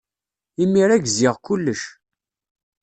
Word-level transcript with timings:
Imir-a, 0.63 0.97
gziɣ 1.03 1.35
kullec. 1.45 1.81